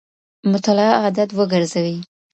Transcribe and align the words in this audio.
مطالعه 0.51 0.93
عادت 1.03 1.29
وګرځوئ. 1.37 1.95